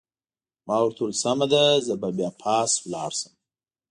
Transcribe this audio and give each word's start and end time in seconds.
ما 0.67 0.75
ورته 0.81 1.01
وویل: 1.03 1.19
سمه 1.23 1.47
ده، 1.53 1.63
زه 1.85 1.93
به 2.01 2.09
بیا 2.17 2.29
پاس 2.41 2.71
ولاړ 2.81 3.11
شم. 3.19 3.33